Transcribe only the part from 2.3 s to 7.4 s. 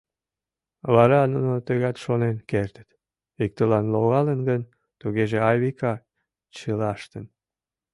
кертыт: иктылан логалын гын, тугеже Айвика чылаштын.